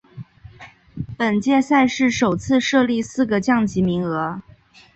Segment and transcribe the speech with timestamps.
[1.15, 4.41] 本届赛事首次设立四个降级名额。